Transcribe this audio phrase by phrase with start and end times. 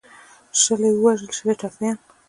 [0.61, 1.97] شل یې ووژل شل ټپیان.